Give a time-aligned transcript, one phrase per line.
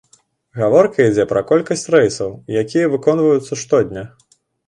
[0.59, 4.03] Гаворка ідзе пра колькасць рэйсаў, якія выконваюцца штодня.